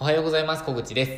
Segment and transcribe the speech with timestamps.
[0.00, 0.62] おはようございます。
[0.62, 1.12] 小口です。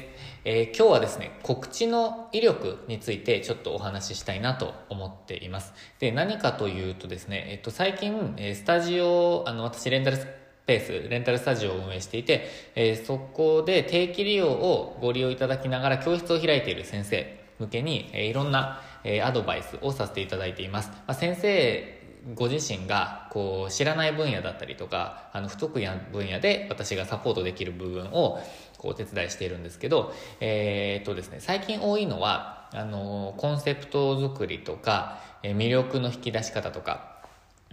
[0.46, 5.75] えー、今日はですね、告知の威力についてちょっとお話ししたいなと思っています。
[5.99, 10.27] で、何かというとですね、えっと、最近、えスタジオ、あの、私レンタルス
[10.64, 20.89] ペース、レンタルスタジオを運営していて、えー、そこで定期利用をご利用いただきながら教室を開いている先生向けに、えー、いろんな、え、アドバイスをさせていただいています。
[20.89, 22.00] まあ、先生
[22.34, 28.41] ご自身がこう知らない分野だったりとかあの不得意な分野で私がサポートできる部分を
[28.79, 37.09] こうお手伝いしているんですけど、えー、っとですね、最近多いのはあのコンセプト作りとか、魅力の引き出し方とか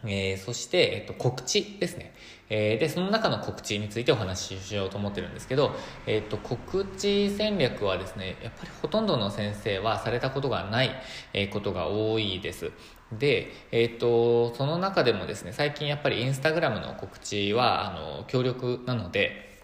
[0.04, 2.14] えー、そして、えっと、告知ですね。
[2.50, 5.76] えー、で、その中の告知についてお話ししようと思ってるんですけど、
[6.06, 10.92] えっと、告知戦略はですね、やっぱりほとんどの先生はされたことがない、
[11.34, 12.72] え、ことが多いです。
[13.12, 19.62] で、えっ、と、その中でもですね、最近やっぱりインスタグラムの告知は、あの、強力なので、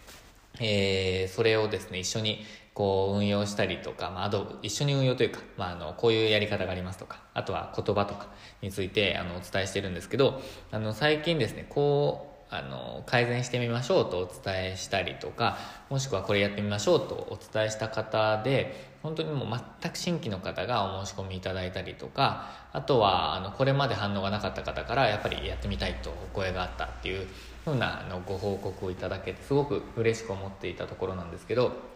[0.60, 8.30] えー、それをですね、一緒にこう運用したりとか、まあ、あと一緒に運用というか、まあ、あのこういうやり方がありますとかあとは言葉とか
[8.62, 15.58] についてあのお伝えしてるんですけどあの最近ですねこうあの改善してみましょうとお伝えしたりとか
[15.90, 27.28] もしくはこれやってみましょうとお伝えした方で本当にもう全く新規の方がお申し込みいただいたりとかあとはあのこれまで反応がなかった方からやっぱりやってみたいとお声があったっていう
[27.66, 31.93] ふうなあのご報告をいただけてすごく嬉しく思っていたところなんですけど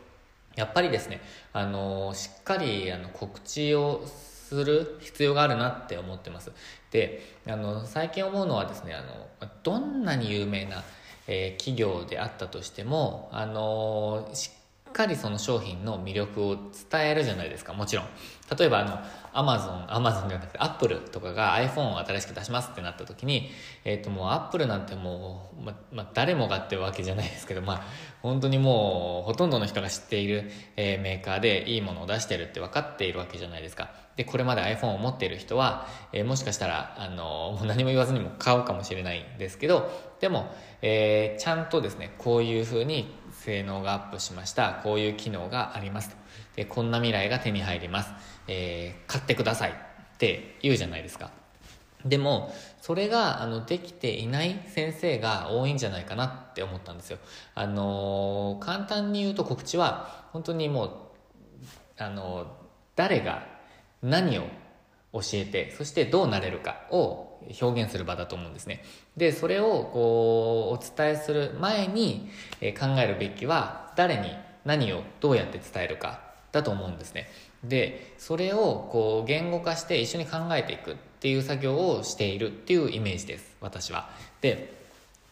[0.57, 1.21] やっぱりですね、
[1.53, 6.51] あのしっかりあの告知をする必要があるなって思ってます。
[6.91, 9.27] で、あの、最近思うのはですね、あの、
[9.63, 10.83] どんなに有名な、
[11.27, 14.66] えー、企業であったとしても、あのしっ
[14.97, 18.05] かりその商品の魅力を伝えるじゃないですか、もちろん。
[18.57, 18.99] 例えばあの、
[19.31, 23.51] アマゾン、アマゾンではなくて、アップルとかが iPhone を新しく出しますってなった時に、
[23.85, 27.81] えっ、ー、ともうアップルなんてもう、ま、ま、誰もがってわけじゃないですけど、まあ、
[28.23, 33.91] 本当にもう、ほとんどの人が知っている、えー、メーカーでいいものを出してるって分かっているわけじゃないですか。
[34.15, 40.51] で、これまで iPhone を持っている人は、えー、もしかしたら、あの、もう何も言わずにも買うかもしれないんですけど、でも、
[40.81, 44.81] えー、ちゃんとですね、こういうふうに性能がアップしました。
[44.83, 46.15] こういう機能がありますと。
[46.55, 48.11] で、こんな未来が手に入ります。
[48.47, 49.73] えー、買ってくださいっ
[50.17, 51.31] て言うじゃないですか。
[52.05, 57.17] でも、それが、あの、できていない先生が多いんじゃないかなって思ったんですよ。
[57.55, 60.91] あのー、簡単に言うと告知は、本当にもう、
[61.97, 62.47] あのー、
[62.95, 63.43] 誰が
[64.01, 64.43] 何を
[65.13, 67.26] 教えて、そしてどうなれるかを
[67.61, 68.83] 表現する場だと思うんですね。
[69.15, 72.29] で、それを、こう、お伝えする前に、
[72.61, 76.21] え考えるべきは、誰に何をどうやって伝えるか
[76.51, 77.29] だと思うんですね。
[77.63, 84.09] でそれをこう言語化して一緒に考えていくっていう作業をしているっていうイメージです私は
[84.41, 84.73] で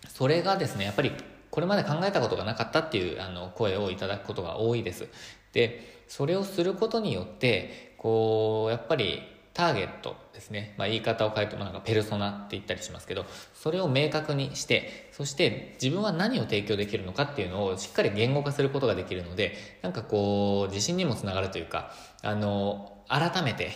[0.07, 1.11] それがですねやっぱり
[1.51, 5.07] これまで考えたことがなかったっていうあの声をいただくことが多いです
[5.53, 9.21] でそれをすることによってこうやっぱり
[9.55, 23.71] ターゲットですね、まあ、言い方を変えてもなんかペルソナって言ったりしますけどそれを明確にしてそして自分は何を提供できるのかっていうのをしっかり言語化することができるのでなんかこう自信にもつながるというかあの改めて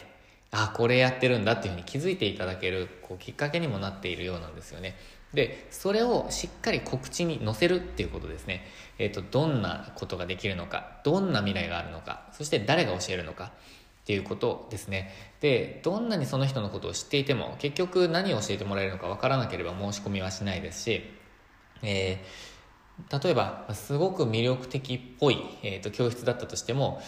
[0.52, 4.96] あこれやってるんだっていうふうに気づいていただけるこうきっかけにもなっているようなんですよね。
[5.34, 8.66] でそれをしっかり告知に載せるっていうことですね。
[8.98, 13.54] えっ、ー、とどんなことができるのかどんな未来があるのかそして誰が教えるのか。
[14.10, 15.14] っていうことですね。
[15.40, 21.04] で、どんなにその人のことを知っていても、結局何を教えてもらえるのかわからなければ申し込みはしないですし、
[21.84, 27.04] えー、例えば、すごく魅力的っぽい、えーと、教室だったとしても、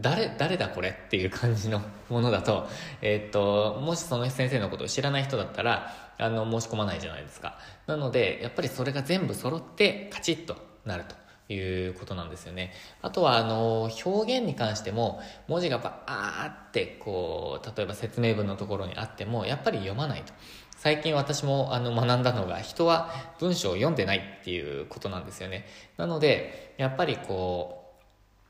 [0.00, 2.68] 誰、誰だこれっていう感じのものだと、
[3.02, 7.58] えっ、ー、と、もしその先生のことを知らない人だったら、あの、申し込まないじゃないですか。
[7.88, 11.25] なので、やっぱりそれが全部揃ってカチッとなると。
[11.48, 12.72] いうことなんですよね。
[13.02, 20.32] あとは、あの、表現に関しても、文字がバーってこう、例えば説明文のところにあっても、やっぱり読まないと。
[20.76, 25.66] 最近私もあの学んだのが、人は文章を読んでないっていうことなんですよね。
[25.96, 27.94] なので、やっぱりこ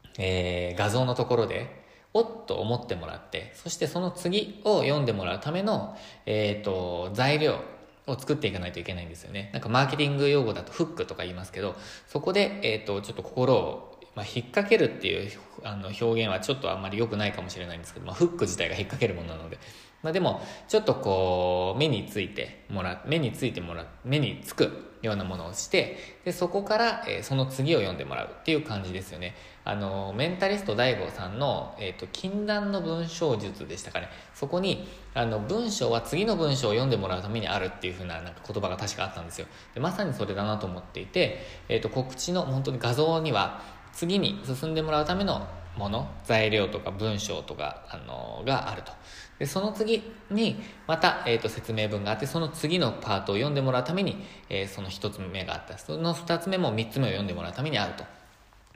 [0.05, 1.85] う、えー、画像のところで、
[2.15, 7.61] おっと思ってもらって、そしてその次を読んでもらうための、えっ、ー、と、材料、
[8.07, 9.51] を作っていかないといけないんですよね。
[9.53, 11.77] なんかマーケティング用語だとフックとか言いますけど、
[12.07, 15.31] そこで、えっ、ー、と、ちょっと心を、まあ、引っ掛けるっていう
[15.63, 19.59] あの表現はちょっとあんまり良くないかもしれないんですけど、まあ、フック自体が引っ掛けるものなので、
[20.03, 29.35] まあ、でも、ちょっとこう、目についてもら目についてもら目につくようなものをして、で、そこから、えー、その次を読んでもらうっていう感じですよね。
[29.69, 34.09] あの、メンタリスト DAIGO さんの、え、ー、と、禁断の文章術でしたかね。
[34.33, 39.49] そこに、あの、文章は次の文章を読んでもらうためにあるっていう風ななんか言葉が確かあったんですよ。
[39.75, 43.61] でまさにそれだなと思っていて、え、ー、と、告知の本当に画像には、
[43.93, 48.93] 次に進んでもらうためのもの材料とか文章とか、あのがあると
[49.39, 58.05] でその次にまた、えーと、説明文があってその次のパートを読んでもらうために、えー、その1つ目があったその2つ目も3つ目を読んでもらうためにあると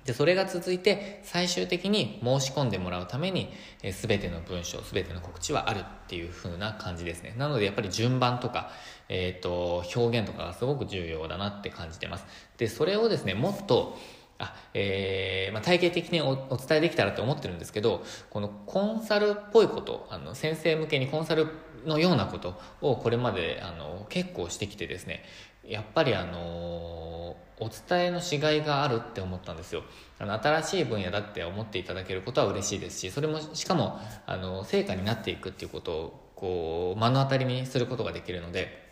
[0.05, 3.53] でそれが続いて最終的に申し込んでもらうために、
[3.83, 7.35] えー、全ての文章全ての告知はあるっていう風な感じですね。
[7.37, 8.71] なのでやっぱり順番とか、
[9.09, 12.25] えーと表現とかがすごく重要だなって感じてます。
[12.57, 13.97] でそれをですねもっと
[14.41, 21.49] あえーまあ、体系的におお伝えできたらと思ってるんですけどこのコンサルっぽいことあの先生向けにコンサル
[21.85, 25.23] のようなことをこれまであの結構してきてですね
[25.65, 29.83] やっぱりあのお伝えのしがいがあるって思ったんですよ。
[30.19, 38.91] あの新しい分野だって思っていただけることは嬉しいですしそれもしかもあの成果になっていくっていうことをこう目の当たりにすることができるので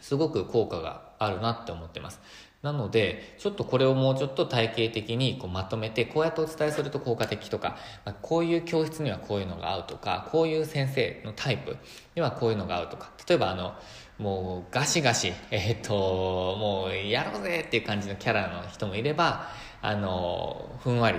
[0.00, 2.20] すごく効果があるなって思ってます。
[2.62, 11.78] なので、ちょっとこれをもうちょっと体系的にこうまとめて、こうやってお伝えすると効果的とか、まあ、こういう教室にはこういうのが合うとか、こういう先生のタイプ
[12.14, 13.74] にはこういうのが合うとか、例えばあの、
[14.20, 19.48] もうガシガシ、 えっ、と、もうやろうぜっていう感じのキャラの人もいれば、
[19.80, 21.18] あの、ふんわり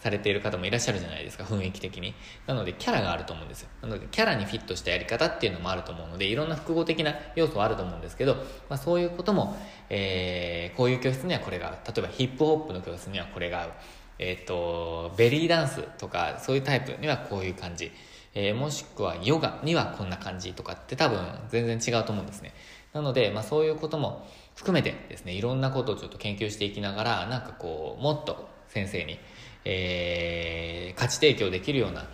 [0.00, 2.14] されている方もいらっしゃるじゃないですか、雰囲気的に。
[2.46, 3.70] なので、キャラがあると思うんですよ。
[3.80, 9.56] なので、キャラにフィットしたやり方っていうのもあると思うので、いろんな複合的な要素はあると思うんですけど、まあ、そういうことも、
[9.88, 11.74] えー、こういう教室にはこれが合う。
[11.86, 13.72] 例えば、ヒップホップの教室にはこれが合う。
[14.18, 17.90] えっ、と、ベリーダンスとか、そういうタイプにはこういう感じ。
[18.34, 21.18] えー、もしくはヨガにはこんな感じとかって多分
[21.48, 22.54] 全然違うと思うんですね。
[22.92, 29.18] なので、まあ、そういうことも含めてですね、いろんなことをちょっと研究していきながら、なんかこう、もっと先生に、
[29.64, 32.06] えー、価値提供できるような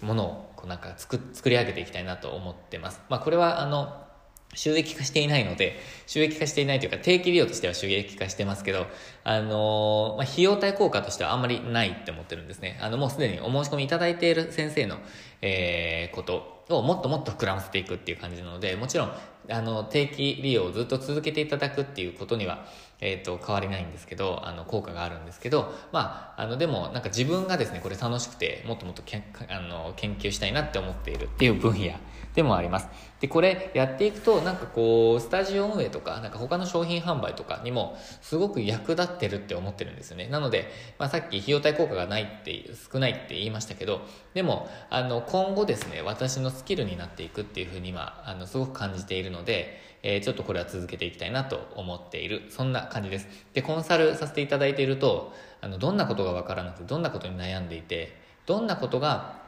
[0.00, 3.00] ものをこうなんか作作り上げていきたいなと思ってます。
[3.08, 4.06] まあ、これはあの
[4.54, 8.86] 収益化していないので、収益化していないというか、定期利用としては収益化してますけど、
[9.24, 12.78] あのー、まあ、費用対効果としてはあんまりないって思ってるんですね。
[12.82, 14.98] あの、もうすでにお申し込みいただいている先生の、
[15.40, 19.12] えー、ことをもっともっと膨らませていくっていう感じなので、もちろん、
[19.50, 22.66] あの、定期利用をずっと続けていただくっていうことには、
[23.00, 31.94] えっ、ー、と、変わりないんですけど、あの、効果があるんですけど、まあ、あの、でも、なんか自分がですね、これ楽しくて、もっともっとけんあの研究したいなって思っているっていう分野
[32.34, 32.88] でもあります。
[33.22, 40.26] で、これやっていくと、なんかこう、スタジオ運営とか、なんか他の商品販売とかにも、すごく役立ってるって思ってるんですよね。
[40.26, 44.00] なので、まあ、さっき費用対効果がないって、少ないって言いましたけど、
[44.34, 53.28] でも、あの、今後ですね、私のスキルになっていくっていうふうに今、あの、すごく感じているので、えー、ちょっとこれは続けていきたいなと思っている、そんな感じです。
[53.54, 59.41] で、コンサルさせていただいていると、あの、どんなことがわからなくて、どんなことに悩んでいて、どんなことが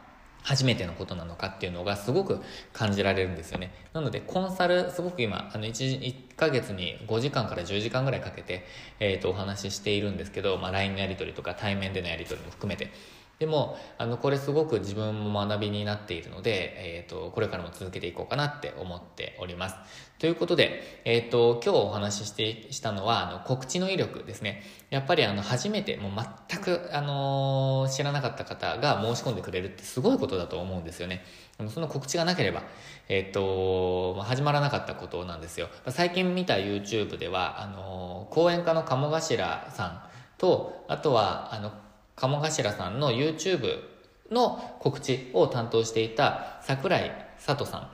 [0.45, 2.41] 初めてのことなのかっていうのがすごく
[2.75, 3.73] 感じられるんですよね。
[3.95, 8.67] なので、コンサル、すごく今、あの1、1ヶ月に5時間から10時間ぐらいかけて、
[9.01, 12.93] えっ、ー、と、お話ししているんですけど、まあ、LINE のやり取りとか対面でのやり取りも含めて、
[13.39, 19.77] でも、あの、これすごく自分も学びになっているので、えっ、ー、と、これからも続けていこうかなって思っております。
[20.21, 24.63] ということで、えっ、ー、と、今日お話しして、したのは、あの、告知の威力ですね。
[24.91, 26.13] やっぱりあの、初めて、もう
[26.49, 31.25] 全く、あのー、知らなかった方が申し込んでくれるってすごいことだと思うんですよね。
[31.69, 32.63] その告知がなければ、
[33.09, 35.69] えっ、と、まあ始まらなかったことなんですよ。
[35.89, 40.03] 最近見た YouTube では、あの講演家の鴨頭さん
[40.39, 41.73] と、あとは、あの、
[42.17, 43.81] 鴨頭さんの YouTube
[44.31, 47.91] の告知を担当していた桜井里さ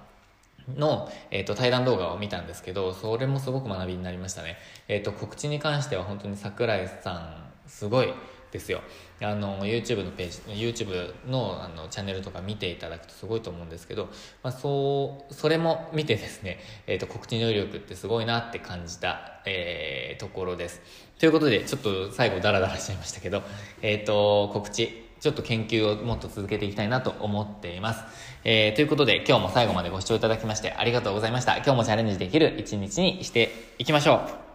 [0.69, 4.57] んの、えっ、ー、と、対談動画を見たんですけど、それもすごく学びになりましたね。
[4.89, 8.13] えっ、ー、と、告知に関しては本当に桜井さん、すごい
[8.51, 8.83] ですよ。
[9.21, 14.09] あの、YouTube のページ、YouTube のあのチャンネルとか見ていただくとすごいと思うんですけど、
[14.43, 20.81] まあ、そう、それも見てですね、えっ、ー、と、告知能力ってすごいなって感じた、えー、ところです。
[21.19, 23.43] ということで、ちょっと最後ダラダラしちゃいましたけど、
[23.83, 28.05] えっ、ー、と、告知、ちょっと研究をもっと続けていきたいなと思っています。
[28.43, 31.57] えー、ということで、今日も最後までご視聴いただきましてありがとうございました。
[31.57, 34.50] 今日もチャレンジできる一日にしていきましょう。